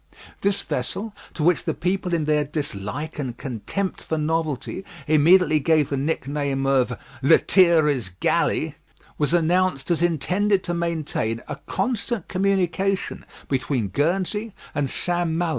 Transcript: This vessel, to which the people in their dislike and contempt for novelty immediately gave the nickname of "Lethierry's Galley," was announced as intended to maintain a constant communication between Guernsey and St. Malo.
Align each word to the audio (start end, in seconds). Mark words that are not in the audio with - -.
This 0.41 0.61
vessel, 0.63 1.13
to 1.35 1.43
which 1.43 1.63
the 1.65 1.75
people 1.75 2.15
in 2.15 2.25
their 2.25 2.43
dislike 2.43 3.19
and 3.19 3.37
contempt 3.37 4.01
for 4.01 4.17
novelty 4.17 4.83
immediately 5.05 5.59
gave 5.59 5.89
the 5.89 5.95
nickname 5.97 6.65
of 6.65 6.97
"Lethierry's 7.21 8.09
Galley," 8.19 8.77
was 9.19 9.31
announced 9.31 9.91
as 9.91 10.01
intended 10.01 10.63
to 10.63 10.73
maintain 10.73 11.43
a 11.47 11.57
constant 11.67 12.27
communication 12.27 13.27
between 13.47 13.89
Guernsey 13.89 14.55
and 14.73 14.89
St. 14.89 15.29
Malo. 15.29 15.49